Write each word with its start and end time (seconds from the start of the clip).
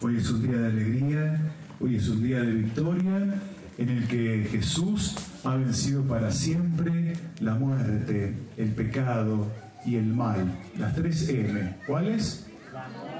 Hoy 0.00 0.16
es 0.16 0.28
un 0.28 0.42
día 0.42 0.58
de 0.58 0.66
alegría, 0.66 1.40
hoy 1.78 1.94
es 1.94 2.08
un 2.08 2.20
día 2.20 2.40
de 2.40 2.52
victoria 2.52 3.34
en 3.78 3.88
el 3.88 4.08
que 4.08 4.44
Jesús 4.50 5.14
ha 5.44 5.54
vencido 5.54 6.02
para 6.02 6.32
siempre 6.32 7.12
la 7.38 7.54
muerte, 7.54 8.34
el 8.56 8.68
pecado 8.70 9.46
y 9.86 9.94
el 9.94 10.06
mal. 10.06 10.52
Las 10.76 10.96
tres 10.96 11.28
M. 11.28 11.76
¿Cuáles? 11.86 12.48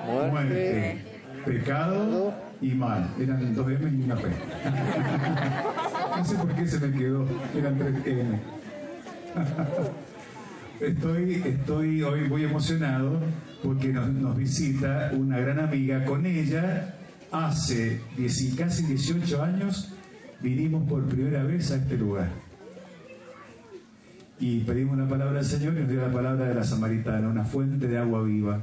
Muerte, 0.04 1.04
pecado 1.44 2.34
y 2.60 2.70
mal. 2.70 3.08
Eran 3.20 3.54
dos 3.54 3.70
M 3.70 3.88
y 3.88 4.02
una 4.02 4.16
P. 4.16 4.28
no 6.16 6.24
sé 6.24 6.34
por 6.34 6.54
qué 6.56 6.66
se 6.66 6.80
me 6.80 6.98
quedó. 6.98 7.24
Eran 7.56 7.78
tres 7.78 7.94
M. 8.04 8.40
Estoy, 10.82 11.34
estoy 11.46 12.02
hoy 12.02 12.28
muy 12.28 12.42
emocionado 12.42 13.20
porque 13.62 13.88
nos, 13.88 14.36
visita 14.36 15.12
una 15.14 15.38
gran 15.38 15.60
amiga. 15.60 16.04
Con 16.04 16.26
ella, 16.26 16.96
hace 17.30 18.00
casi 18.58 18.86
18 18.86 19.42
años, 19.42 19.92
vinimos 20.40 20.88
por 20.88 21.04
primera 21.04 21.44
vez 21.44 21.70
a 21.70 21.76
este 21.76 21.96
lugar. 21.96 22.30
Y 24.40 24.60
pedimos 24.60 24.94
una 24.94 25.08
palabra 25.08 25.38
al 25.38 25.44
Señor 25.44 25.74
y 25.74 25.80
nos 25.80 25.88
dio 25.88 26.00
la 26.00 26.12
palabra 26.12 26.46
de 26.46 26.54
la 26.54 26.64
samaritana, 26.64 27.28
una 27.28 27.44
fuente 27.44 27.86
de 27.86 27.98
agua 27.98 28.24
viva. 28.24 28.60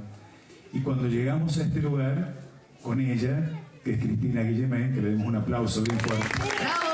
Y 0.73 0.81
cuando 0.81 1.07
llegamos 1.07 1.57
a 1.57 1.63
este 1.63 1.81
lugar, 1.81 2.33
con 2.83 2.99
ella, 2.99 3.49
que 3.81 3.93
es 3.93 4.03
Cristina 4.03 4.41
Guillemén, 4.41 4.93
que 4.93 5.01
le 5.01 5.11
demos 5.11 5.27
un 5.27 5.37
aplauso 5.37 5.81
bien 5.83 5.97
fuerte. 5.97 6.88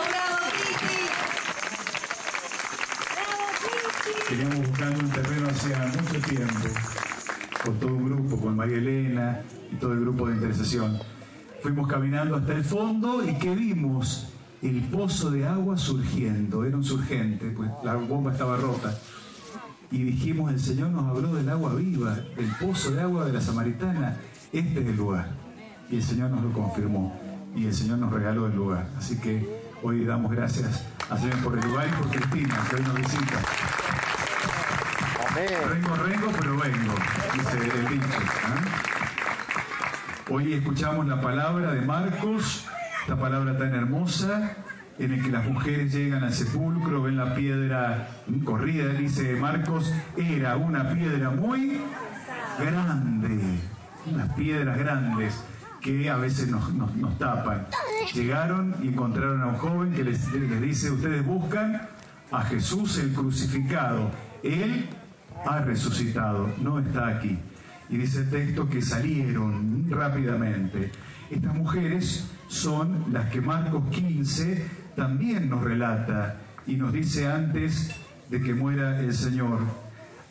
Veníamos 4.37 4.67
buscando 4.67 4.99
un 4.99 5.09
terreno 5.11 5.47
hacía 5.47 5.77
mucho 5.79 6.27
tiempo, 6.27 6.67
con 7.63 7.79
todo 7.79 7.95
un 7.95 8.05
grupo, 8.05 8.37
con 8.37 8.57
María 8.57 8.77
Elena 8.79 9.39
y 9.71 9.75
todo 9.77 9.93
el 9.93 10.01
grupo 10.01 10.27
de 10.27 10.35
intercesión. 10.35 10.99
Fuimos 11.63 11.87
caminando 11.87 12.35
hasta 12.35 12.53
el 12.53 12.65
fondo 12.65 13.23
y 13.23 13.33
que 13.35 13.55
vimos 13.55 14.33
el 14.61 14.81
pozo 14.89 15.31
de 15.31 15.47
agua 15.47 15.77
surgiendo, 15.77 16.65
era 16.65 16.75
un 16.75 16.83
surgente, 16.83 17.49
pues 17.51 17.71
la 17.85 17.95
bomba 17.95 18.33
estaba 18.33 18.57
rota. 18.57 18.99
Y 19.89 20.03
dijimos, 20.03 20.51
el 20.51 20.59
Señor 20.59 20.89
nos 20.89 21.05
habló 21.05 21.33
del 21.33 21.47
agua 21.47 21.73
viva, 21.73 22.15
del 22.35 22.51
pozo 22.59 22.91
de 22.91 23.03
agua 23.03 23.23
de 23.23 23.31
la 23.31 23.39
Samaritana, 23.39 24.17
este 24.51 24.81
es 24.81 24.85
el 24.85 24.97
lugar. 24.97 25.29
Y 25.89 25.95
el 25.95 26.03
Señor 26.03 26.31
nos 26.31 26.43
lo 26.43 26.51
confirmó 26.51 27.17
y 27.55 27.67
el 27.67 27.73
Señor 27.73 27.99
nos 27.99 28.11
regaló 28.11 28.47
el 28.47 28.55
lugar. 28.55 28.89
Así 28.97 29.17
que 29.17 29.61
hoy 29.81 30.03
damos 30.03 30.29
gracias 30.29 30.83
al 31.09 31.21
Señor 31.21 31.41
por 31.41 31.57
el 31.57 31.65
lugar 31.65 31.87
y 31.87 32.03
por 32.03 32.09
Cristina, 32.09 32.67
que 32.69 32.75
hoy 32.75 32.81
nos 32.81 32.95
visita. 32.95 33.84
Vengo, 35.35 35.95
rengo, 35.95 36.31
pero 36.39 36.57
vengo, 36.57 36.93
dice 37.33 37.57
el 37.57 37.89
dicho. 37.89 38.05
¿eh? 38.05 38.61
Hoy 40.29 40.53
escuchamos 40.53 41.05
la 41.07 41.19
palabra 41.19 41.73
de 41.73 41.81
Marcos 41.81 42.65
esta 43.01 43.17
palabra 43.19 43.57
tan 43.57 43.75
hermosa 43.75 44.55
en 44.97 45.11
el 45.11 45.21
que 45.21 45.29
las 45.29 45.43
mujeres 45.43 45.93
llegan 45.93 46.23
al 46.23 46.33
sepulcro, 46.33 47.03
ven 47.03 47.17
la 47.17 47.35
piedra 47.35 48.07
corrida, 48.45 48.93
dice 48.93 49.35
Marcos, 49.35 49.93
era 50.15 50.55
una 50.55 50.89
piedra 50.93 51.29
muy 51.31 51.81
grande, 52.57 53.59
unas 54.09 54.33
piedras 54.35 54.77
grandes 54.77 55.43
que 55.81 56.09
a 56.09 56.15
veces 56.15 56.47
nos, 56.47 57.17
tapan. 57.19 57.67
Llegaron 58.13 58.73
y 58.81 58.87
encontraron 58.87 59.41
a 59.41 59.47
un 59.47 59.57
joven 59.57 59.93
que 59.93 60.05
les 60.05 60.31
dice, 60.61 60.91
ustedes 60.91 61.25
buscan 61.25 61.89
a 62.31 62.41
Jesús 62.43 62.97
el 62.99 63.11
crucificado, 63.11 64.09
Él 64.41 64.87
ha 65.45 65.61
resucitado, 65.61 66.49
no 66.61 66.79
está 66.79 67.07
aquí. 67.07 67.37
Y 67.89 67.97
dice 67.97 68.19
el 68.19 68.29
texto 68.29 68.67
que 68.67 68.81
salieron 68.81 69.85
rápidamente. 69.89 70.91
Estas 71.29 71.53
mujeres 71.55 72.29
son 72.47 73.05
las 73.11 73.29
que 73.29 73.41
Marcos 73.41 73.83
15 73.91 74.65
también 74.95 75.49
nos 75.49 75.63
relata 75.63 76.37
y 76.65 76.75
nos 76.75 76.93
dice 76.93 77.27
antes 77.27 77.95
de 78.29 78.41
que 78.41 78.53
muera 78.53 78.99
el 78.99 79.13
Señor. 79.13 79.59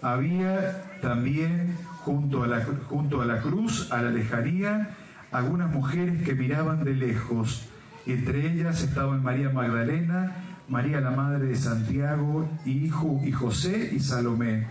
Había 0.03 0.99
también 1.01 1.77
junto 2.05 2.43
a 2.43 2.47
la, 2.47 2.65
junto 2.89 3.23
a 3.23 3.25
la 3.25 3.41
cruz, 3.41 3.91
a 3.91 4.03
la 4.03 4.11
lejanía, 4.11 4.91
algunas 5.33 5.71
mujeres 5.71 6.23
que 6.23 6.35
miraban 6.35 6.85
de 6.85 6.95
lejos. 6.95 7.67
Entre 8.07 8.53
ellas 8.53 8.83
estaban 8.83 9.23
María 9.23 9.51
Magdalena, 9.51 10.33
María 10.69 11.01
la 11.01 11.11
Madre 11.11 11.47
de 11.47 11.57
Santiago 11.57 12.49
y, 12.65 12.91
y 13.25 13.33
José 13.33 13.91
y 13.93 14.01
Salomé, 14.01 14.67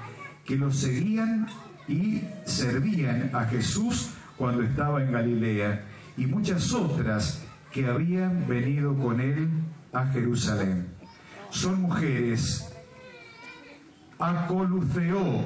que 0.45 0.55
los 0.55 0.77
seguían 0.77 1.47
y 1.87 2.21
servían 2.45 3.31
a 3.33 3.45
Jesús 3.45 4.11
cuando 4.37 4.63
estaba 4.63 5.01
en 5.01 5.11
Galilea 5.11 5.85
y 6.17 6.25
muchas 6.25 6.73
otras 6.73 7.43
que 7.71 7.87
habían 7.87 8.47
venido 8.47 8.95
con 8.95 9.19
él 9.19 9.49
a 9.91 10.05
Jerusalén. 10.07 10.87
Son 11.49 11.81
mujeres 11.81 12.73
acoluceo, 14.19 15.45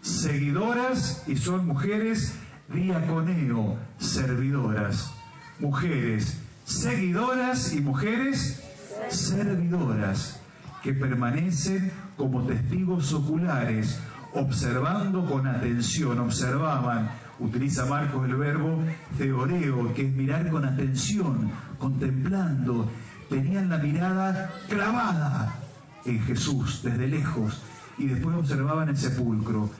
seguidoras, 0.00 1.24
y 1.26 1.36
son 1.36 1.66
mujeres 1.66 2.34
diaconeo, 2.68 3.78
servidoras. 3.98 5.12
Mujeres 5.58 6.38
seguidoras 6.64 7.72
y 7.72 7.80
mujeres 7.80 8.62
servidoras 9.08 10.40
que 10.82 10.94
permanecen 10.94 11.92
como 12.16 12.46
testigos 12.46 13.12
oculares, 13.12 14.00
observando 14.34 15.24
con 15.24 15.46
atención, 15.46 16.18
observaban 16.20 17.10
utiliza 17.40 17.86
Marcos 17.86 18.28
el 18.28 18.36
verbo 18.36 18.78
teoreo, 19.16 19.92
que 19.94 20.06
es 20.06 20.12
mirar 20.12 20.48
con 20.50 20.64
atención, 20.64 21.50
contemplando. 21.78 22.90
Tenían 23.28 23.68
la 23.68 23.78
mirada 23.78 24.52
clavada 24.68 25.54
en 26.04 26.20
Jesús 26.20 26.82
desde 26.82 27.06
lejos 27.08 27.62
y 27.98 28.06
después 28.06 28.36
observaban 28.36 28.88
el 28.88 28.96
sepulcro, 28.96 29.70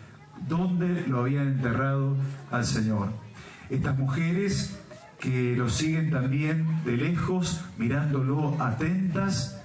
donde 0.48 1.06
lo 1.06 1.20
habían 1.20 1.48
enterrado 1.48 2.16
al 2.50 2.64
Señor. 2.64 3.08
Estas 3.68 3.98
mujeres 3.98 4.78
que 5.18 5.54
lo 5.56 5.68
siguen 5.68 6.10
también 6.10 6.82
de 6.84 6.96
lejos, 6.96 7.60
mirándolo 7.76 8.56
atentas, 8.60 9.59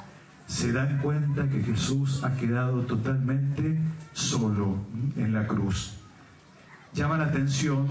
se 0.47 0.71
dan 0.71 0.99
cuenta 0.99 1.49
que 1.49 1.63
Jesús 1.63 2.23
ha 2.23 2.35
quedado 2.35 2.81
totalmente 2.81 3.79
solo 4.13 4.77
en 5.17 5.33
la 5.33 5.47
cruz. 5.47 5.97
Llama 6.93 7.17
la 7.17 7.25
atención 7.25 7.87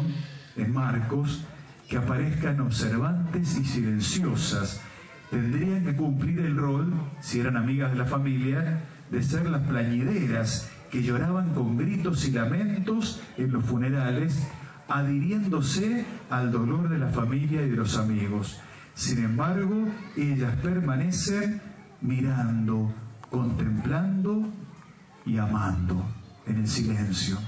en 0.57 0.73
Marcos 0.73 1.45
que 1.89 1.97
aparezcan 1.97 2.61
observantes 2.61 3.59
y 3.59 3.65
silenciosas. 3.65 4.81
Tendrían 5.31 5.85
que 5.85 5.97
cumplir 5.97 6.41
el 6.41 6.57
rol, 6.57 6.93
si 7.21 7.41
eran 7.41 7.57
amigas 7.57 7.93
de 7.93 7.99
la 7.99 8.07
familia, 8.07 8.83
de 9.11 9.23
ser 9.23 9.49
las 9.51 9.63
plañideras 9.67 10.71
que 10.91 11.03
lloraban 11.03 11.53
con 11.55 11.77
gritos 11.77 12.27
y 12.27 12.31
lamentos 12.31 13.21
en 13.37 13.53
los 13.53 13.65
funerales, 13.65 14.47
adhiriéndose 14.89 16.05
al 16.31 16.53
dolor 16.53 16.89
de 16.89 16.99
la 16.99 17.09
familia 17.09 17.63
y 17.63 17.71
de 17.71 17.77
los 17.77 17.99
amigos. 17.99 18.61
Sin 18.95 19.25
embargo, 19.25 19.89
ellas 20.17 20.55
permanecen 20.63 21.61
mirando, 22.01 22.93
contemplando 23.31 24.49
y 25.25 25.39
amando 25.39 26.05
en 26.47 26.59
el 26.59 26.69
silencio. 26.69 27.39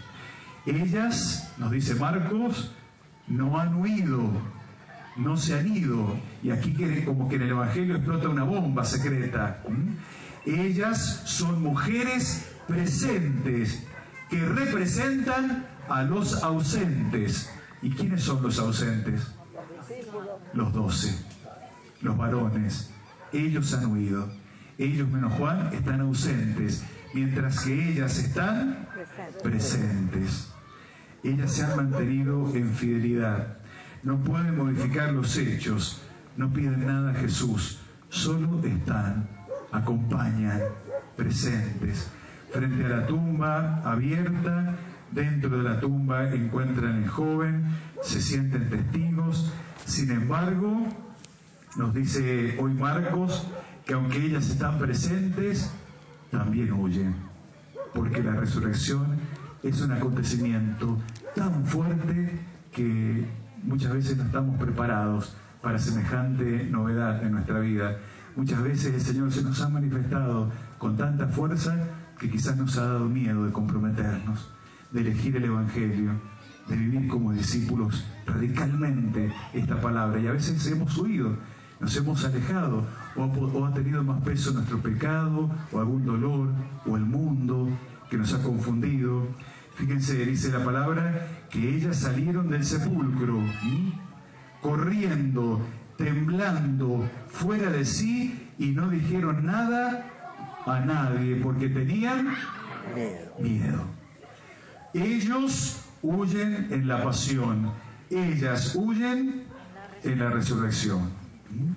Ellas, 0.64 1.52
nos 1.58 1.70
dice 1.70 1.94
Marcos, 1.94 2.72
no 3.28 3.58
han 3.58 3.76
huido, 3.76 4.30
no 5.16 5.36
se 5.36 5.58
han 5.58 5.66
ido. 5.74 6.18
Y 6.42 6.50
aquí 6.50 6.74
como 7.04 7.28
que 7.28 7.36
en 7.36 7.42
el 7.42 7.50
Evangelio 7.50 7.96
explota 7.96 8.28
una 8.28 8.44
bomba 8.44 8.84
secreta. 8.84 9.62
Ellas 10.44 11.22
son 11.24 11.62
mujeres 11.62 12.52
presentes 12.66 13.86
que 14.28 14.40
representan 14.40 15.66
a 15.88 16.02
los 16.02 16.42
ausentes. 16.42 17.50
¿Y 17.82 17.90
quiénes 17.90 18.22
son 18.22 18.42
los 18.42 18.58
ausentes? 18.58 19.34
Los 20.52 20.72
doce, 20.72 21.14
los 22.00 22.16
varones. 22.16 22.92
Ellos 23.36 23.72
han 23.74 23.86
huido. 23.86 24.28
Ellos 24.78 25.08
menos 25.08 25.32
Juan 25.34 25.70
están 25.72 26.00
ausentes, 26.00 26.84
mientras 27.14 27.60
que 27.60 27.92
ellas 27.92 28.18
están 28.18 28.86
presentes 29.42 30.52
ellas 31.26 31.52
se 31.52 31.64
han 31.64 31.76
mantenido 31.76 32.54
en 32.54 32.72
fidelidad. 32.72 33.58
No 34.02 34.18
pueden 34.18 34.56
modificar 34.56 35.12
los 35.12 35.36
hechos, 35.36 36.02
no 36.36 36.52
piden 36.52 36.86
nada 36.86 37.10
a 37.10 37.14
Jesús, 37.14 37.80
solo 38.08 38.60
están, 38.64 39.28
acompañan, 39.72 40.60
presentes. 41.16 42.10
Frente 42.52 42.84
a 42.84 42.88
la 42.88 43.06
tumba 43.06 43.82
abierta, 43.84 44.76
dentro 45.10 45.50
de 45.50 45.62
la 45.62 45.80
tumba 45.80 46.32
encuentran 46.32 47.02
el 47.02 47.08
joven, 47.08 47.64
se 48.02 48.20
sienten 48.20 48.70
testigos. 48.70 49.52
Sin 49.84 50.10
embargo, 50.10 50.86
nos 51.76 51.92
dice 51.94 52.56
hoy 52.58 52.72
Marcos 52.72 53.46
que 53.84 53.94
aunque 53.94 54.24
ellas 54.24 54.48
están 54.48 54.78
presentes, 54.78 55.70
también 56.30 56.72
huyen, 56.72 57.14
porque 57.94 58.22
la 58.22 58.32
resurrección 58.32 59.18
es 59.62 59.80
un 59.80 59.92
acontecimiento 59.92 60.98
tan 61.34 61.64
fuerte 61.66 62.40
que 62.72 63.26
muchas 63.62 63.92
veces 63.92 64.16
no 64.16 64.24
estamos 64.24 64.58
preparados 64.58 65.36
para 65.62 65.78
semejante 65.78 66.64
novedad 66.64 67.22
en 67.22 67.32
nuestra 67.32 67.60
vida. 67.60 67.96
Muchas 68.34 68.62
veces 68.62 68.94
el 68.94 69.00
Señor 69.00 69.32
se 69.32 69.42
nos 69.42 69.60
ha 69.62 69.68
manifestado 69.68 70.50
con 70.78 70.96
tanta 70.96 71.26
fuerza 71.28 71.76
que 72.18 72.30
quizás 72.30 72.56
nos 72.56 72.76
ha 72.78 72.84
dado 72.84 73.08
miedo 73.08 73.44
de 73.44 73.52
comprometernos, 73.52 74.50
de 74.90 75.00
elegir 75.00 75.36
el 75.36 75.44
Evangelio, 75.44 76.12
de 76.68 76.76
vivir 76.76 77.08
como 77.08 77.32
discípulos 77.32 78.04
radicalmente 78.26 79.32
esta 79.52 79.80
palabra. 79.80 80.18
Y 80.20 80.26
a 80.26 80.32
veces 80.32 80.66
hemos 80.66 80.96
huido, 80.98 81.36
nos 81.80 81.96
hemos 81.96 82.24
alejado, 82.24 82.86
o, 83.16 83.64
ha 83.64 83.74
tenido 83.74 84.02
más 84.02 84.22
peso 84.22 84.52
nuestro 84.52 84.80
pecado, 84.80 85.50
o 85.72 85.78
algún 85.78 86.04
dolor, 86.04 86.48
o 86.86 86.96
el 86.96 87.04
mundo 87.04 87.68
que 88.10 88.16
nos 88.16 88.32
ha 88.32 88.42
confundido. 88.42 89.26
Fíjense, 89.74 90.24
dice 90.24 90.50
la 90.50 90.64
palabra, 90.64 91.28
que 91.50 91.76
ellas 91.76 91.98
salieron 91.98 92.48
del 92.48 92.64
sepulcro, 92.64 93.40
corriendo, 94.62 95.60
temblando, 95.98 97.08
fuera 97.28 97.70
de 97.70 97.84
sí, 97.84 98.50
y 98.58 98.68
no 98.68 98.88
dijeron 98.88 99.44
nada 99.44 100.06
a 100.64 100.80
nadie, 100.80 101.36
porque 101.36 101.68
tenían 101.68 102.28
miedo. 103.38 103.84
Ellos 104.94 105.84
huyen 106.02 106.68
en 106.70 106.88
la 106.88 107.02
pasión, 107.02 107.70
ellas 108.08 108.74
huyen 108.74 109.44
en 110.02 110.18
la 110.18 110.30
resurrección. 110.30 111.25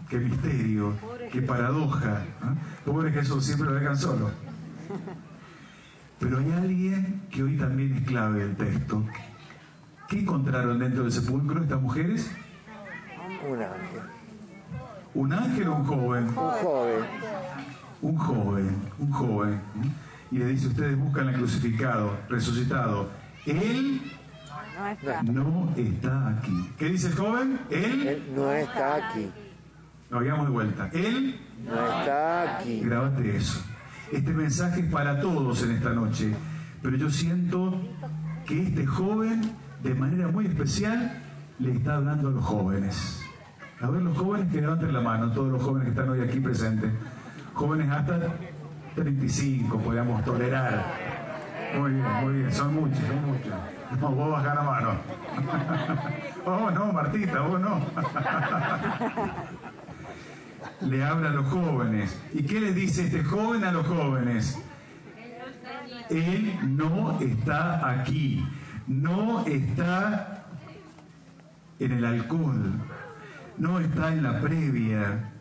Qué 0.10 0.18
misterio, 0.18 0.94
qué 1.32 1.42
paradoja. 1.42 2.22
Pobre 2.86 3.12
Jesús, 3.12 3.46
siempre 3.46 3.70
lo 3.70 3.76
dejan 3.76 3.98
solo. 3.98 4.32
Pero 6.20 6.40
hay 6.40 6.52
alguien 6.52 7.22
que 7.30 7.44
hoy 7.44 7.58
también 7.58 7.96
es 7.96 8.08
clave 8.08 8.40
del 8.40 8.56
texto. 8.58 9.06
¿Qué 10.08 10.20
encontraron 10.20 10.80
dentro 10.80 11.04
del 11.04 11.12
sepulcro 11.12 11.62
estas 11.62 11.82
mujeres? 11.82 12.32
Un 13.48 13.62
ángel. 13.62 14.02
¿Un 15.14 15.34
ángel 15.34 15.68
o 15.68 15.76
un 15.76 15.86
joven? 15.86 16.24
Un 16.28 16.34
joven. 16.34 17.04
Un 18.02 18.18
joven, 18.18 18.78
un 18.98 19.12
joven. 19.12 19.62
Y 20.32 20.38
le 20.40 20.46
dice, 20.48 20.68
ustedes 20.68 20.98
buscan 20.98 21.28
al 21.28 21.36
crucificado, 21.36 22.18
resucitado. 22.28 23.10
Él 23.46 24.02
no 25.24 25.74
está 25.76 26.30
aquí. 26.30 26.70
¿Qué 26.78 26.86
dice 26.86 27.08
el 27.08 27.16
joven? 27.16 27.60
Él, 27.70 28.08
Él 28.08 28.24
no 28.36 28.52
está 28.52 28.96
aquí. 28.96 29.30
Lo 30.10 30.20
hagamos 30.20 30.46
de 30.48 30.52
vuelta. 30.52 30.90
Él 30.94 31.40
no 31.64 31.74
está 31.74 32.58
aquí. 32.58 32.82
Grábate 32.82 33.36
eso. 33.36 33.62
Este 34.12 34.32
mensaje 34.32 34.82
es 34.82 34.92
para 34.92 35.20
todos 35.20 35.62
en 35.64 35.72
esta 35.72 35.92
noche, 35.92 36.34
pero 36.82 36.98
yo 36.98 37.12
siento 37.12 37.80
que 38.48 38.64
este 38.64 38.86
joven, 38.86 39.56
de 39.84 39.94
manera 39.94 40.28
muy 40.30 40.48
especial, 40.48 41.22
le 41.60 41.74
está 41.74 41.98
hablando 41.98 42.30
a 42.30 42.32
los 42.32 42.44
jóvenes. 42.44 43.22
A 43.82 43.90
ver, 43.90 44.02
los 44.02 44.18
jóvenes 44.18 44.52
que 44.52 44.62
levanten 44.62 44.92
la 44.92 45.02
mano, 45.02 45.32
todos 45.32 45.52
los 45.52 45.62
jóvenes 45.62 45.86
que 45.86 45.92
están 45.92 46.10
hoy 46.10 46.22
aquí 46.22 46.40
presentes. 46.40 46.92
Jóvenes 47.54 47.90
hasta 47.92 48.20
35, 48.96 49.78
podríamos 49.78 50.24
tolerar. 50.26 50.86
Muy 51.78 51.92
bien, 51.92 52.14
muy 52.24 52.34
bien, 52.34 52.52
son 52.52 52.74
muchos, 52.74 52.98
son 52.98 53.26
muchos. 53.28 53.54
No, 54.02 54.10
vos 54.12 54.32
bajar 54.32 54.56
la 54.56 54.64
mano. 54.64 54.92
oh, 56.46 56.72
no, 56.72 56.94
Martita, 56.94 57.42
vos 57.42 57.60
no. 57.62 57.80
Le 60.82 61.04
habla 61.04 61.30
a 61.30 61.34
los 61.34 61.48
jóvenes. 61.48 62.20
¿Y 62.34 62.44
qué 62.44 62.62
les 62.62 62.76
dice 62.76 63.06
este 63.06 63.24
joven 63.24 63.64
a 63.64 63.72
los 63.72 63.86
jóvenes? 63.86 64.58
Él 66.10 66.58
no 66.78 67.20
está 67.20 67.90
aquí. 68.02 68.46
No 68.88 69.46
está 69.46 70.46
en 71.80 71.92
el 71.92 72.06
alcohol. 72.06 72.74
No 73.58 73.80
está 73.80 74.14
en 74.14 74.24
la 74.24 74.40
previa. 74.40 75.32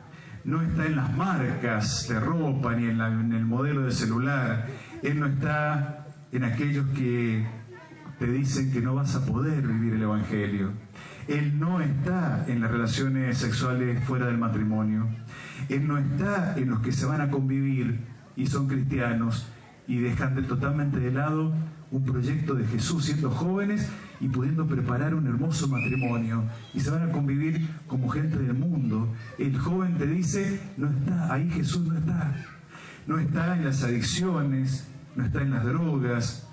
No 0.45 0.63
está 0.63 0.87
en 0.87 0.97
las 0.97 1.15
marcas 1.17 2.09
de 2.09 2.19
ropa 2.21 2.75
ni 2.75 2.87
en, 2.87 3.01
en 3.01 3.33
el 3.33 3.45
modelo 3.45 3.83
de 3.83 3.93
celular. 3.93 4.67
Él 5.03 5.21
no 5.21 5.27
está 5.27 6.07
en 6.33 6.45
aquellos 6.45 6.87
que 6.97 7.47
te 8.19 8.27
dicen 8.27 8.73
que 8.73 8.81
no 8.81 8.97
vas 8.97 9.15
a 9.15 9.25
poder 9.25 9.67
vivir 9.67 9.95
el 9.95 10.03
Evangelio. 10.03 10.73
Él 11.29 11.61
no 11.61 11.81
está 11.81 12.47
en 12.49 12.63
las 12.63 12.71
relaciones 12.71 13.37
sexuales 13.37 14.03
fuera 14.05 14.27
del 14.27 14.39
matrimonio. 14.39 15.07
Él 15.69 15.87
no 15.87 15.99
está 15.99 16.57
en 16.57 16.71
los 16.71 16.81
que 16.81 16.91
se 16.91 17.05
van 17.05 17.21
a 17.21 17.31
convivir 17.31 18.01
y 18.35 18.47
son 18.47 18.67
cristianos 18.67 19.47
y 19.87 19.99
dejan 19.99 20.35
de, 20.35 20.43
totalmente 20.43 20.99
de 20.99 21.13
lado 21.13 21.53
un 21.91 22.05
proyecto 22.05 22.55
de 22.55 22.67
Jesús 22.67 23.05
siendo 23.05 23.31
jóvenes 23.31 23.91
y 24.21 24.29
pudiendo 24.29 24.67
preparar 24.67 25.15
un 25.15 25.27
hermoso 25.27 25.69
matrimonio 25.69 26.45
y 26.73 26.81
se 26.81 26.91
van 26.91 27.09
a 27.09 27.13
convivir 27.13 27.69
como 27.87 28.09
gente 28.09 28.39
del 28.39 28.55
mundo. 28.55 29.15
El 29.39 29.59
joven 29.59 29.99
te 29.99 30.07
dice, 30.07 30.61
no 30.79 30.89
está, 30.89 31.33
ahí 31.33 31.51
Jesús 31.51 31.87
no 31.87 31.99
está. 31.99 32.35
No 33.07 33.19
está 33.19 33.55
en 33.55 33.65
las 33.65 33.83
adicciones, 33.85 34.89
no 35.15 35.25
está 35.25 35.43
en 35.43 35.51
las 35.51 35.65
drogas, 35.65 36.48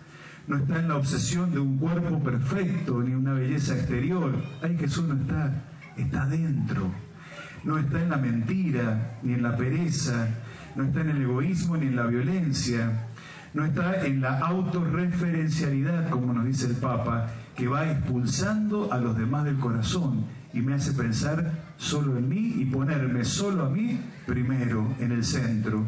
no 0.47 0.57
está 0.57 0.79
en 0.79 0.87
la 0.87 0.97
obsesión 0.97 1.51
de 1.51 1.59
un 1.59 1.77
cuerpo 1.77 2.23
perfecto 2.23 3.01
ni 3.01 3.13
una 3.13 3.33
belleza 3.33 3.75
exterior. 3.75 4.33
Ahí 4.61 4.77
Jesús 4.77 5.05
no 5.05 5.15
está, 5.15 5.63
está 5.97 6.25
dentro. 6.27 6.91
No 7.63 7.79
está 7.79 8.01
en 8.01 8.09
la 8.09 8.17
mentira 8.17 9.17
ni 9.23 9.33
en 9.33 9.41
la 9.41 9.57
pereza, 9.57 10.27
no 10.75 10.83
está 10.83 11.01
en 11.01 11.09
el 11.09 11.21
egoísmo 11.23 11.77
ni 11.77 11.87
en 11.87 11.95
la 11.95 12.05
violencia, 12.05 13.07
no 13.55 13.65
está 13.65 14.05
en 14.05 14.21
la 14.21 14.37
autorreferencialidad, 14.37 16.09
como 16.09 16.31
nos 16.31 16.45
dice 16.45 16.67
el 16.67 16.75
Papa, 16.75 17.27
que 17.55 17.67
va 17.67 17.89
expulsando 17.89 18.93
a 18.93 18.99
los 18.99 19.17
demás 19.17 19.45
del 19.45 19.57
corazón 19.57 20.25
y 20.53 20.61
me 20.61 20.75
hace 20.75 20.91
pensar 20.91 21.73
solo 21.77 22.17
en 22.17 22.29
mí 22.29 22.53
y 22.57 22.65
ponerme 22.65 23.25
solo 23.25 23.65
a 23.65 23.69
mí 23.69 23.99
primero 24.27 24.93
en 24.99 25.11
el 25.11 25.23
centro. 25.23 25.85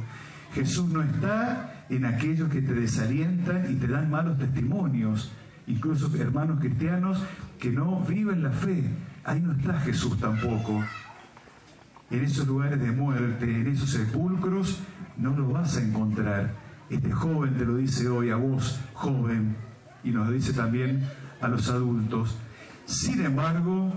Jesús 0.54 0.90
no 0.90 1.04
está 1.04 1.77
en 1.90 2.06
aquellos 2.06 2.50
que 2.50 2.62
te 2.62 2.74
desalientan 2.74 3.66
y 3.70 3.76
te 3.76 3.88
dan 3.88 4.10
malos 4.10 4.38
testimonios, 4.38 5.32
incluso 5.68 6.12
hermanos 6.18 6.60
cristianos 6.60 7.22
que 7.60 7.72
no 7.72 8.00
viven 8.02 8.44
la 8.44 8.52
fe. 8.52 8.84
Ahí 9.24 9.42
no 9.42 9.54
está 9.54 9.80
Jesús 9.80 10.20
tampoco. 10.20 10.84
En 12.10 12.24
esos 12.24 12.48
lugares 12.48 12.80
de 12.80 12.92
muerte, 12.92 13.46
en 13.46 13.68
esos 13.68 13.90
sepulcros, 13.90 14.80
no 15.18 15.36
lo 15.36 15.50
vas 15.50 15.78
a 15.78 15.84
encontrar. 15.84 16.54
Este 16.90 17.12
joven 17.12 17.58
te 17.58 17.66
lo 17.66 17.76
dice 17.76 18.08
hoy 18.08 18.30
a 18.30 18.38
vos, 18.38 18.80
joven, 18.94 19.56
y 20.04 20.12
nos 20.12 20.32
dice 20.32 20.54
también 20.54 21.04
a 21.42 21.48
los 21.50 21.70
adultos. 21.70 22.38
Sin 22.86 23.26
embargo, 23.26 23.92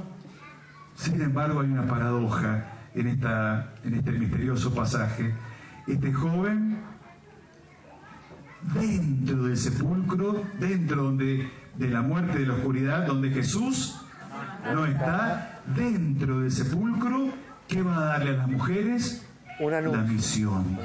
sin 0.96 1.20
embargo 1.22 1.60
hay 1.60 1.68
una 1.68 1.86
paradoja 1.86 2.64
en, 2.94 3.06
esta, 3.06 3.74
en 3.84 3.94
este 3.94 4.12
misterioso 4.12 4.74
pasaje. 4.74 5.32
Este 5.86 6.12
joven 6.12 6.78
dentro 8.62 9.44
del 9.44 9.56
sepulcro, 9.56 10.42
dentro 10.58 11.04
donde, 11.04 11.50
de 11.76 11.88
la 11.88 12.02
muerte, 12.02 12.38
de 12.38 12.46
la 12.46 12.54
oscuridad, 12.54 13.06
donde 13.06 13.30
Jesús 13.30 14.00
no 14.72 14.86
está, 14.86 15.62
dentro 15.74 16.40
del 16.40 16.52
sepulcro, 16.52 17.30
¿qué 17.68 17.82
va 17.82 17.96
a 17.96 18.04
darle 18.06 18.30
a 18.30 18.36
las 18.38 18.48
mujeres? 18.48 19.26
La 19.60 20.02
misión. 20.02 20.78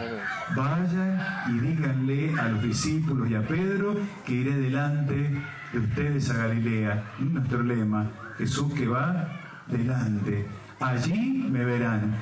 Vayan 0.53 1.17
y 1.47 1.59
díganle 1.59 2.37
a 2.37 2.49
los 2.49 2.61
discípulos 2.61 3.29
y 3.29 3.35
a 3.35 3.47
Pedro 3.47 3.95
que 4.25 4.33
iré 4.33 4.57
delante 4.57 5.31
de 5.71 5.79
ustedes 5.79 6.29
a 6.29 6.33
Galilea. 6.33 7.13
Nuestro 7.19 7.63
lema, 7.63 8.11
Jesús 8.37 8.73
que 8.73 8.85
va 8.85 9.29
delante. 9.67 10.45
Allí 10.81 11.47
me 11.49 11.63
verán. 11.63 12.15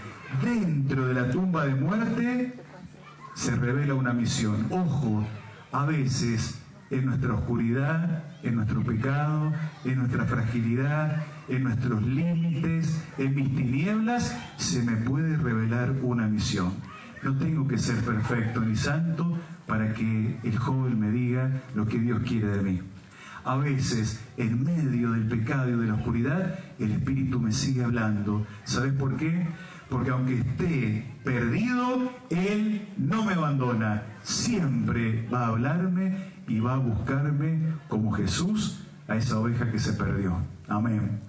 Dentro 0.43 1.07
de 1.07 1.13
la 1.15 1.31
tumba 1.31 1.65
de 1.65 1.73
muerte 1.73 2.53
se 3.33 3.55
revela 3.55 3.95
una 3.95 4.13
misión. 4.13 4.67
Ojo, 4.69 5.25
a 5.73 5.85
veces 5.85 6.59
en 6.91 7.07
nuestra 7.07 7.33
oscuridad, 7.33 8.23
en 8.43 8.55
nuestro 8.55 8.83
pecado, 8.83 9.51
en 9.83 9.97
nuestra 9.97 10.25
fragilidad, 10.25 11.23
en 11.49 11.63
nuestros 11.63 12.01
límites, 12.03 13.03
en 13.17 13.35
mis 13.35 13.55
tinieblas, 13.55 14.37
se 14.57 14.83
me 14.83 14.97
puede 14.97 15.35
revelar 15.35 15.91
una 16.03 16.27
misión. 16.27 16.73
No 17.23 17.35
tengo 17.37 17.67
que 17.67 17.79
ser 17.79 17.95
perfecto 18.05 18.61
ni 18.61 18.75
santo 18.75 19.37
para 19.65 19.93
que 19.93 20.37
el 20.43 20.57
joven 20.57 20.99
me 20.99 21.09
diga 21.09 21.49
lo 21.73 21.87
que 21.87 21.97
Dios 21.97 22.21
quiere 22.23 22.49
de 22.49 22.61
mí. 22.61 22.81
A 23.43 23.57
veces, 23.57 24.23
en 24.37 24.63
medio 24.63 25.11
del 25.11 25.27
pecado 25.27 25.69
y 25.69 25.75
de 25.75 25.87
la 25.87 25.95
oscuridad, 25.95 26.59
el 26.79 26.91
Espíritu 26.91 27.39
me 27.39 27.51
sigue 27.51 27.83
hablando. 27.83 28.45
¿Sabes 28.63 28.93
por 28.93 29.17
qué? 29.17 29.47
Porque 29.93 30.09
aunque 30.09 30.39
esté 30.39 31.05
perdido, 31.23 32.11
Él 32.31 32.89
no 32.97 33.23
me 33.23 33.33
abandona. 33.33 34.01
Siempre 34.23 35.29
va 35.31 35.45
a 35.45 35.47
hablarme 35.49 36.33
y 36.47 36.59
va 36.59 36.73
a 36.73 36.77
buscarme 36.77 37.59
como 37.89 38.11
Jesús 38.11 38.87
a 39.07 39.17
esa 39.17 39.37
oveja 39.37 39.69
que 39.71 39.77
se 39.77 39.93
perdió. 39.93 40.35
Amén. 40.67 41.19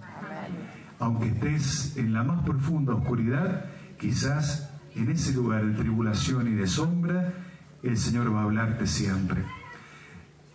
Aunque 0.99 1.26
estés 1.26 1.99
en 1.99 2.14
la 2.14 2.23
más 2.23 2.42
profunda 2.42 2.94
oscuridad, 2.94 3.66
quizás 4.00 4.73
en 4.94 5.11
ese 5.11 5.35
lugar 5.35 5.66
de 5.66 5.75
tribulación 5.75 6.49
y 6.49 6.52
de 6.52 6.66
sombra, 6.66 7.35
el 7.83 7.99
Señor 7.99 8.35
va 8.35 8.40
a 8.40 8.44
hablarte 8.44 8.87
siempre. 8.87 9.44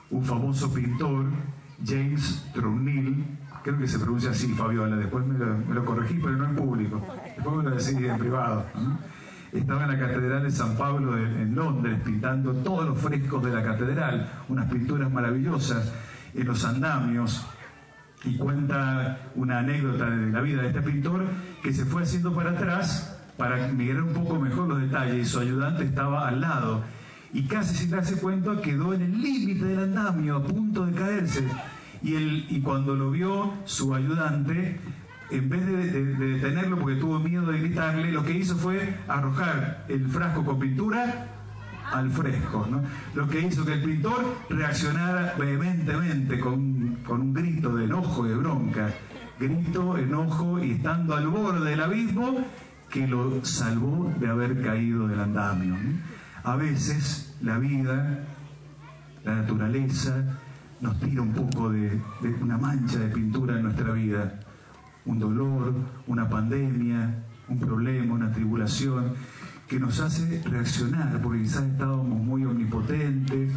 Un 0.10 0.26
famoso 0.26 0.74
pintor, 0.74 1.28
James 1.86 2.44
Trougnil, 2.56 3.24
creo 3.64 3.78
que 3.78 3.88
se 3.88 4.00
pronuncia 4.00 4.32
así, 4.32 4.54
Fabiola, 4.54 4.96
después 4.96 5.26
me 5.26 5.74
lo, 5.74 5.86
corregí, 5.86 6.16
pero 6.16 6.36
no 6.36 6.46
en 6.46 6.56
público, 6.56 7.06
después 7.36 7.56
me 7.58 7.64
lo 7.64 7.72
decís 7.72 7.96
en 7.96 8.18
privado. 8.18 8.66
Estaba 9.52 9.84
en 9.84 9.92
la 9.92 10.00
Catedral 10.00 10.44
de 10.44 10.52
San 10.52 10.78
Pablo 10.78 11.18
en 11.18 11.56
Londres 11.56 12.00
pintando 12.06 12.54
todos 12.54 12.86
los 12.86 12.98
frescos 13.00 13.44
de 13.44 13.52
la 13.52 13.64
catedral, 13.64 14.30
unas 14.48 14.72
pinturas 14.72 15.12
maravillosas 15.12 15.92
en 16.36 16.46
los 16.46 16.64
andamios, 16.66 17.46
y 18.26 18.38
cuenta 18.38 19.18
una 19.36 19.60
anécdota 19.60 20.10
de 20.10 20.32
la 20.32 20.42
vida 20.42 20.62
de 20.62 20.68
este 20.68 20.82
pintor 20.82 21.26
que 21.64 21.74
se 21.74 21.86
fue 21.86 22.04
haciendo 22.04 22.34
para 22.34 22.52
atrás 22.52 23.18
para 23.38 23.70
mirar 23.70 24.04
un 24.04 24.14
poco 24.14 24.38
mejor 24.40 24.68
los 24.68 24.82
detalles 24.82 25.16
y 25.16 25.26
su 25.26 25.40
ayudante 25.40 25.86
estaba 25.86 26.28
al 26.28 26.42
lado. 26.42 26.84
Y 27.32 27.44
casi 27.44 27.76
sin 27.76 27.92
darse 27.92 28.18
cuenta 28.18 28.60
quedó 28.62 28.94
en 28.94 29.04
el 29.04 29.22
límite 29.22 29.64
del 29.64 29.80
andamio 29.80 30.38
a 30.38 30.44
punto 30.44 30.86
de 30.86 30.94
caerse 30.94 31.48
y, 32.02 32.16
él, 32.16 32.46
y 32.50 32.62
cuando 32.62 32.96
lo 32.96 33.12
vio 33.12 33.54
su 33.66 33.94
ayudante 33.94 34.80
en 35.32 35.50
vez 35.50 35.66
de, 35.66 35.78
de- 35.92 36.16
de 36.16 36.28
detenerlo 36.36 36.80
porque 36.80 36.96
tuvo 36.96 37.20
miedo 37.20 37.52
de 37.52 37.60
gritarle 37.60 38.12
lo 38.12 38.24
que 38.24 38.32
hizo 38.34 38.56
fue 38.56 38.96
arrojar 39.08 39.86
el 39.88 40.08
frasco 40.08 40.44
con 40.44 40.60
pintura 40.60 41.28
al 41.92 42.10
fresco, 42.12 42.68
¿no? 42.70 42.82
Lo 43.16 43.28
que 43.28 43.42
hizo 43.42 43.66
que 43.66 43.74
el 43.74 43.82
pintor 43.84 44.38
reaccionara 44.50 45.34
vehementemente 45.40 46.40
con, 46.40 46.98
con 47.06 47.22
un 47.22 47.34
grito 47.34 47.76
de 47.76 47.86
enojo 47.86 48.24
de 48.26 48.36
bronca. 48.36 48.90
Grito, 49.40 49.98
enojo 49.98 50.64
y 50.64 50.72
estando 50.74 51.16
al 51.16 51.28
borde 51.28 51.70
del 51.70 51.82
abismo 51.82 52.46
que 52.90 53.08
lo 53.08 53.44
salvó 53.44 54.12
de 54.20 54.28
haber 54.28 54.62
caído 54.62 55.08
del 55.08 55.20
andamio. 55.20 55.76
A 56.44 56.56
veces 56.56 57.36
la 57.42 57.58
vida, 57.58 58.20
la 59.24 59.36
naturaleza, 59.36 60.39
nos 60.82 61.00
tira 61.00 61.22
un 61.22 61.34
poco 61.34 61.70
de, 61.70 62.02
una 62.42 62.58
mancha 62.58 63.00
de 63.00 63.10
pintura 63.10 63.58
en 63.58 63.64
nuestra 63.64 63.92
vida. 63.94 64.40
Un 65.06 65.20
dolor, 65.20 65.74
una 66.08 66.30
pandemia, 66.30 67.24
un 67.48 67.60
problema, 67.60 68.14
una 68.14 68.32
tribulación 68.32 69.14
que 69.68 69.80
nos 69.80 70.00
hace 70.00 70.42
reaccionar, 70.44 71.22
porque 71.22 71.44
quizás 71.44 71.64
estábamos 71.64 72.20
muy 72.20 72.44
omnipotentes, 72.44 73.54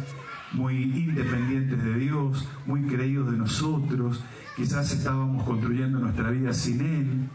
muy 0.53 0.83
independientes 0.83 1.83
de 1.83 1.93
Dios, 1.95 2.47
muy 2.65 2.83
creídos 2.83 3.31
de 3.31 3.37
nosotros, 3.37 4.23
quizás 4.55 4.91
estábamos 4.91 5.43
construyendo 5.43 5.99
nuestra 5.99 6.29
vida 6.29 6.53
sin 6.53 6.81
Él, 6.81 7.29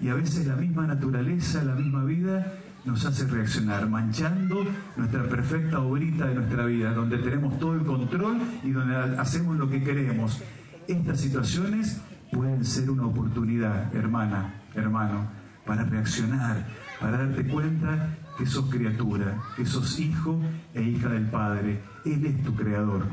y 0.00 0.08
a 0.08 0.14
veces 0.14 0.46
la 0.46 0.56
misma 0.56 0.86
naturaleza, 0.86 1.62
la 1.62 1.74
misma 1.74 2.04
vida, 2.04 2.58
nos 2.84 3.04
hace 3.04 3.26
reaccionar, 3.26 3.88
manchando 3.88 4.64
nuestra 4.96 5.24
perfecta 5.24 5.80
obrita 5.80 6.26
de 6.26 6.34
nuestra 6.36 6.64
vida, 6.64 6.92
donde 6.92 7.18
tenemos 7.18 7.58
todo 7.58 7.74
el 7.74 7.84
control 7.84 8.38
y 8.64 8.70
donde 8.70 8.96
hacemos 9.18 9.56
lo 9.56 9.68
que 9.68 9.82
queremos. 9.82 10.40
Estas 10.86 11.20
situaciones 11.20 12.00
pueden 12.32 12.64
ser 12.64 12.90
una 12.90 13.06
oportunidad, 13.06 13.94
hermana, 13.94 14.54
hermano, 14.74 15.26
para 15.66 15.84
reaccionar, 15.84 16.66
para 17.00 17.18
darte 17.18 17.46
cuenta 17.46 18.16
que 18.38 18.46
sos 18.46 18.70
criatura, 18.70 19.38
que 19.56 19.66
sos 19.66 19.98
hijo 19.98 20.40
e 20.72 20.82
hija 20.82 21.08
del 21.08 21.26
Padre. 21.26 21.82
Él 22.06 22.24
es 22.24 22.42
tu 22.42 22.54
creador, 22.54 23.04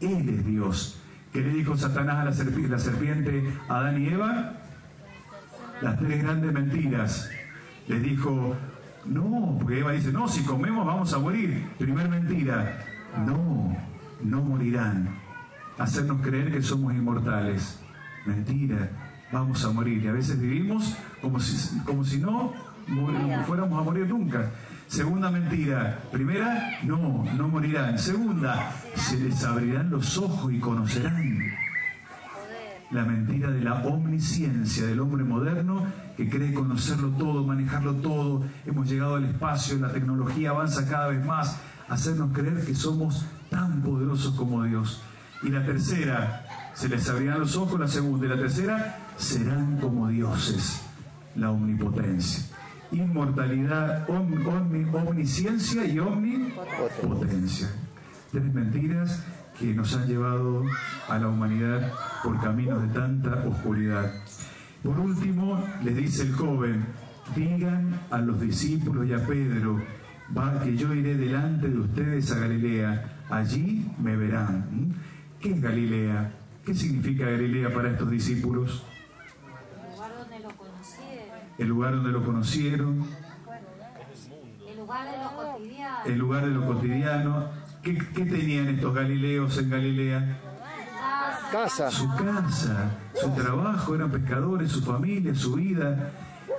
Él 0.00 0.28
es 0.28 0.44
Dios. 0.44 0.98
¿Qué 1.32 1.40
le 1.40 1.50
dijo 1.54 1.76
Satanás 1.78 2.16
a 2.16 2.24
la 2.24 2.32
serpi- 2.32 2.68
la 2.68 2.78
serpiente 2.78 3.50
a 3.68 3.78
Adán 3.78 4.02
y 4.02 4.08
Eva? 4.08 4.58
las 5.80 5.98
tres 5.98 6.22
grandes 6.22 6.52
mentiras. 6.52 7.28
Les 7.88 8.00
dijo, 8.02 8.54
no, 9.04 9.56
porque 9.58 9.80
Eva 9.80 9.92
dice, 9.92 10.12
no, 10.12 10.28
si 10.28 10.42
comemos 10.44 10.86
vamos 10.86 11.12
a 11.12 11.18
morir. 11.18 11.68
Primer 11.78 12.08
mentira, 12.08 12.84
no, 13.26 13.76
no 14.22 14.42
morirán. 14.42 15.08
Hacernos 15.78 16.20
creer 16.20 16.52
que 16.52 16.62
somos 16.62 16.92
inmortales. 16.94 17.80
Mentira, 18.26 18.90
vamos 19.32 19.64
a 19.64 19.70
morir. 19.70 20.02
Y 20.04 20.08
a 20.08 20.12
veces 20.12 20.40
vivimos 20.40 20.96
como 21.20 21.40
si, 21.40 21.78
como 21.80 22.04
si 22.04 22.18
no 22.18 22.52
fuéramos 23.46 23.80
a 23.80 23.84
morir 23.84 24.06
nunca. 24.06 24.50
Segunda 24.86 25.30
mentira. 25.30 25.98
Primera, 26.12 26.78
no, 26.84 27.24
no 27.36 27.48
morirán. 27.48 27.98
Segunda, 27.98 28.72
se 28.94 29.18
les 29.18 29.42
abrirán 29.44 29.90
los 29.90 30.18
ojos 30.18 30.52
y 30.52 30.58
conocerán 30.58 31.52
la 32.92 33.04
mentira 33.04 33.50
de 33.50 33.60
la 33.62 33.74
omnisciencia 33.84 34.86
del 34.86 35.00
hombre 35.00 35.24
moderno 35.24 35.86
que 36.16 36.28
cree 36.28 36.52
conocerlo 36.52 37.08
todo, 37.10 37.44
manejarlo 37.46 37.94
todo. 37.94 38.44
Hemos 38.66 38.88
llegado 38.88 39.16
al 39.16 39.24
espacio, 39.24 39.78
la 39.78 39.92
tecnología 39.92 40.50
avanza 40.50 40.86
cada 40.88 41.08
vez 41.08 41.24
más, 41.24 41.58
hacernos 41.88 42.32
creer 42.32 42.64
que 42.64 42.74
somos 42.74 43.24
tan 43.50 43.82
poderosos 43.82 44.34
como 44.34 44.62
Dios. 44.64 45.02
Y 45.42 45.48
la 45.48 45.64
tercera, 45.64 46.44
se 46.74 46.88
les 46.88 47.08
abrirán 47.08 47.40
los 47.40 47.56
ojos, 47.56 47.80
la 47.80 47.88
segunda 47.88 48.26
y 48.26 48.28
la 48.28 48.36
tercera, 48.36 48.98
serán 49.16 49.78
como 49.78 50.08
dioses, 50.08 50.82
la 51.34 51.50
omnipotencia. 51.50 52.44
Inmortalidad, 52.92 54.08
om- 54.10 54.34
omni- 54.46 54.86
omnisciencia 54.94 55.84
y 55.86 55.98
omnipotencia. 55.98 57.68
Tres 58.30 58.44
mentiras 58.54 59.22
que 59.62 59.72
nos 59.72 59.94
han 59.94 60.08
llevado 60.08 60.64
a 61.08 61.18
la 61.20 61.28
humanidad 61.28 61.92
por 62.24 62.40
caminos 62.40 62.82
de 62.82 62.88
tanta 62.88 63.44
oscuridad. 63.46 64.12
Por 64.82 64.98
último, 64.98 65.64
les 65.84 65.96
dice 65.96 66.22
el 66.22 66.32
joven, 66.32 66.84
digan 67.36 68.00
a 68.10 68.18
los 68.18 68.40
discípulos 68.40 69.06
y 69.06 69.12
a 69.12 69.24
Pedro, 69.24 69.80
va 70.36 70.60
que 70.60 70.76
yo 70.76 70.92
iré 70.92 71.14
delante 71.14 71.68
de 71.68 71.78
ustedes 71.78 72.32
a 72.32 72.40
Galilea, 72.40 73.18
allí 73.30 73.88
me 74.02 74.16
verán. 74.16 74.66
¿Mm? 74.72 75.40
¿Qué 75.40 75.52
es 75.52 75.62
Galilea? 75.62 76.32
¿Qué 76.64 76.74
significa 76.74 77.26
Galilea 77.26 77.72
para 77.72 77.92
estos 77.92 78.10
discípulos? 78.10 78.82
El 79.96 79.98
lugar 79.98 80.10
donde 80.16 80.40
lo 80.40 80.50
conocieron, 80.56 81.38
El 81.56 81.68
lugar 81.68 81.94
donde 81.94 82.10
lo 82.10 82.24
conocieron, 82.24 83.06
el 84.66 84.78
lugar 84.78 85.08
de 85.08 85.22
lo 85.22 85.36
cotidiano, 85.36 86.04
el 86.04 86.18
lugar 86.18 86.44
de 86.46 86.50
lo 86.50 86.66
cotidiano. 86.66 87.71
¿Qué, 87.82 87.98
qué 88.14 88.24
tenían 88.24 88.68
estos 88.68 88.94
galileos 88.94 89.58
en 89.58 89.70
Galilea? 89.70 90.38
Casa. 91.50 91.90
su 91.90 92.08
casa, 92.14 92.92
su 93.12 93.28
trabajo, 93.34 93.94
eran 93.94 94.10
pescadores, 94.10 94.70
su 94.70 94.80
familia, 94.80 95.34
su 95.34 95.54
vida. 95.54 96.12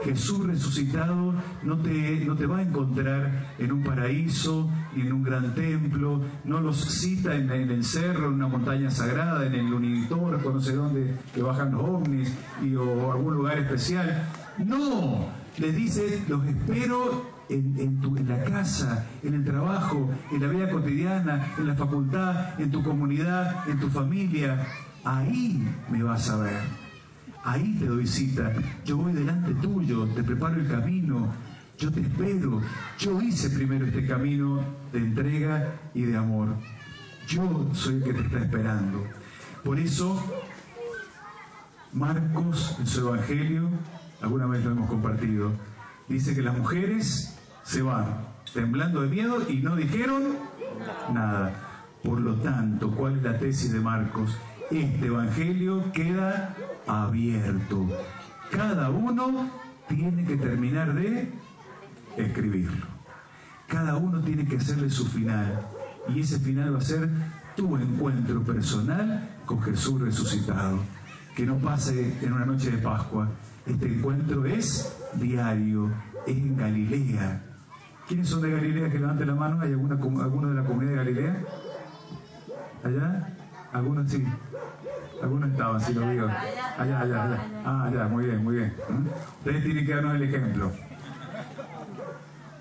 Jesús 0.03 0.45
resucitado 0.45 1.33
no 1.63 1.77
te, 1.77 2.25
no 2.25 2.35
te 2.35 2.45
va 2.45 2.57
a 2.57 2.61
encontrar 2.61 3.53
en 3.57 3.71
un 3.71 3.83
paraíso 3.83 4.69
ni 4.93 5.03
en 5.03 5.13
un 5.13 5.23
gran 5.23 5.55
templo, 5.55 6.21
no 6.43 6.59
los 6.59 6.77
cita 6.77 7.35
en, 7.35 7.49
en 7.51 7.71
el 7.71 7.85
cerro, 7.85 8.27
en 8.27 8.33
una 8.33 8.47
montaña 8.47 8.91
sagrada, 8.91 9.45
en 9.45 9.55
el 9.55 9.73
Unitor, 9.73 10.43
no 10.45 10.61
sé 10.61 10.75
dónde, 10.75 11.15
que 11.33 11.41
bajan 11.41 11.71
los 11.71 11.81
ovnis 11.81 12.33
y, 12.61 12.75
o 12.75 13.13
algún 13.13 13.35
lugar 13.35 13.57
especial. 13.59 14.27
No, 14.57 15.29
les 15.57 15.75
dice, 15.75 16.23
los 16.27 16.45
espero 16.45 17.31
en, 17.49 17.99
tu- 18.01 18.17
en 18.17 18.27
la 18.27 18.43
casa, 18.43 19.05
en 19.21 19.33
el 19.35 19.43
trabajo, 19.45 20.09
en 20.31 20.41
la 20.41 20.47
vida 20.47 20.69
cotidiana, 20.69 21.53
en 21.57 21.67
la 21.67 21.75
facultad, 21.75 22.59
en 22.59 22.71
tu 22.71 22.81
comunidad, 22.83 23.69
en 23.69 23.79
tu 23.79 23.89
familia. 23.89 24.65
Ahí 25.03 25.63
me 25.89 26.01
vas 26.03 26.29
a 26.29 26.37
ver. 26.37 26.61
Ahí 27.43 27.75
te 27.77 27.85
doy 27.87 28.07
cita. 28.07 28.51
Yo 28.85 28.97
voy 28.97 29.13
delante 29.13 29.53
tuyo, 29.55 30.05
te 30.07 30.23
preparo 30.23 30.55
el 30.55 30.67
camino. 30.67 31.27
Yo 31.77 31.91
te 31.91 31.99
espero. 32.01 32.61
Yo 32.99 33.21
hice 33.21 33.49
primero 33.49 33.85
este 33.85 34.07
camino 34.07 34.61
de 34.93 34.99
entrega 34.99 35.73
y 35.93 36.03
de 36.03 36.15
amor. 36.15 36.55
Yo 37.27 37.69
soy 37.73 37.95
el 37.95 38.03
que 38.03 38.13
te 38.13 38.21
está 38.21 38.39
esperando. 38.39 39.03
Por 39.63 39.77
eso, 39.79 40.21
Marcos, 41.91 42.75
en 42.79 42.87
su 42.87 43.07
Evangelio, 43.07 43.69
alguna 44.23 44.47
vez 44.47 44.63
lo 44.63 44.71
hemos 44.71 44.89
compartido, 44.89 45.51
dice 46.07 46.33
que 46.33 46.41
las 46.41 46.57
mujeres 46.57 47.37
se 47.63 47.81
van 47.81 48.05
temblando 48.53 49.01
de 49.01 49.09
miedo 49.09 49.49
y 49.49 49.57
no 49.57 49.75
dijeron 49.75 50.37
nada. 51.13 51.53
Por 52.03 52.19
lo 52.19 52.35
tanto, 52.35 52.91
¿cuál 52.91 53.17
es 53.17 53.23
la 53.23 53.37
tesis 53.37 53.71
de 53.71 53.79
Marcos? 53.79 54.35
Este 54.71 55.07
Evangelio 55.07 55.91
queda 55.91 56.55
abierto. 56.87 57.87
Cada 58.49 58.89
uno 58.89 59.49
tiene 59.87 60.25
que 60.25 60.37
terminar 60.37 60.93
de 60.93 61.31
escribirlo. 62.17 62.85
Cada 63.67 63.97
uno 63.97 64.21
tiene 64.21 64.45
que 64.45 64.57
hacerle 64.57 64.89
su 64.89 65.05
final. 65.05 65.67
Y 66.09 66.21
ese 66.21 66.39
final 66.39 66.73
va 66.73 66.79
a 66.79 66.81
ser 66.81 67.09
tu 67.55 67.75
encuentro 67.77 68.41
personal 68.43 69.37
con 69.45 69.61
Jesús 69.61 70.01
resucitado. 70.01 70.79
Que 71.35 71.45
no 71.45 71.57
pase 71.57 72.17
en 72.21 72.33
una 72.33 72.45
noche 72.45 72.71
de 72.71 72.77
Pascua. 72.77 73.29
Este 73.65 73.85
encuentro 73.85 74.45
es 74.45 74.93
diario, 75.13 75.89
es 76.27 76.37
en 76.37 76.57
Galilea. 76.57 77.43
¿Quiénes 78.07 78.27
son 78.27 78.41
de 78.41 78.51
Galilea 78.51 78.89
que 78.89 78.99
levanten 78.99 79.27
la 79.27 79.35
mano? 79.35 79.61
¿Hay 79.61 79.71
alguna, 79.71 79.95
alguno 79.95 80.49
de 80.49 80.55
la 80.55 80.63
comunidad 80.63 80.91
de 80.91 80.97
Galilea? 80.97 81.43
¿Allá? 82.83 83.35
Algunos 83.71 84.11
sí. 84.11 84.25
Algunos 85.21 85.51
estaban, 85.51 85.79
sí 85.79 85.93
lo 85.93 86.09
digo. 86.09 86.27
Allá, 86.27 86.99
allá, 86.99 87.23
allá. 87.23 87.47
Ah, 87.65 87.85
allá, 87.85 88.07
muy 88.09 88.25
bien, 88.25 88.43
muy 88.43 88.55
bien. 88.57 88.73
¿Mm? 88.89 89.07
Ustedes 89.39 89.63
tienen 89.63 89.85
que 89.85 89.95
darnos 89.95 90.15
el 90.15 90.23
ejemplo. 90.23 90.71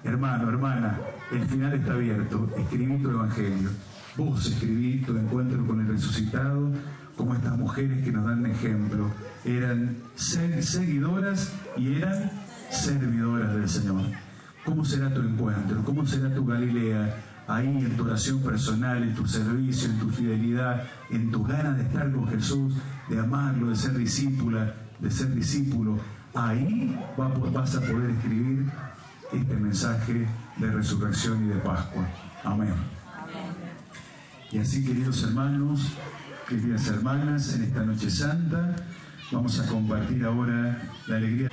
Hermano, 0.04 0.48
hermana, 0.48 0.98
el 1.32 1.44
final 1.46 1.72
está 1.74 1.94
abierto. 1.94 2.48
Escribí 2.56 3.02
tu 3.02 3.10
evangelio. 3.10 3.70
Vos 4.16 4.46
escribí 4.46 5.02
tu 5.02 5.16
encuentro 5.16 5.66
con 5.66 5.80
el 5.80 5.88
resucitado, 5.88 6.70
como 7.16 7.34
estas 7.34 7.56
mujeres 7.58 8.04
que 8.04 8.12
nos 8.12 8.24
dan 8.24 8.46
ejemplo. 8.46 9.10
Eran 9.44 9.96
seguidoras 10.14 11.52
y 11.76 11.96
eran 11.96 12.30
servidoras 12.70 13.54
del 13.54 13.68
Señor. 13.68 14.02
¿Cómo 14.64 14.84
será 14.84 15.12
tu 15.12 15.20
encuentro? 15.20 15.82
¿Cómo 15.84 16.06
será 16.06 16.32
tu 16.32 16.46
Galilea? 16.46 17.16
Ahí 17.48 17.66
en 17.66 17.96
tu 17.96 18.04
oración 18.04 18.40
personal, 18.40 19.02
en 19.02 19.14
tu 19.14 19.26
servicio, 19.26 19.90
en 19.90 19.98
tu 19.98 20.08
fidelidad, 20.10 20.84
en 21.10 21.30
tus 21.32 21.46
ganas 21.46 21.76
de 21.76 21.82
estar 21.82 22.10
con 22.12 22.28
Jesús, 22.28 22.74
de 23.08 23.18
amarlo, 23.18 23.70
de 23.70 23.76
ser 23.76 23.94
discípula, 23.94 24.74
de 25.00 25.10
ser 25.10 25.34
discípulo. 25.34 25.98
Ahí 26.34 26.96
vas 27.16 27.74
a 27.74 27.80
poder 27.80 28.10
escribir 28.10 28.70
este 29.32 29.56
mensaje 29.56 30.26
de 30.56 30.70
resurrección 30.70 31.44
y 31.44 31.48
de 31.48 31.56
Pascua. 31.56 32.06
Amén. 32.44 32.74
Y 34.52 34.58
así, 34.58 34.84
queridos 34.84 35.22
hermanos, 35.24 35.92
queridas 36.48 36.86
hermanas, 36.88 37.54
en 37.54 37.64
esta 37.64 37.82
noche 37.82 38.10
santa, 38.10 38.76
vamos 39.32 39.58
a 39.58 39.66
compartir 39.66 40.24
ahora 40.24 40.82
la 41.06 41.16
alegría. 41.16 41.48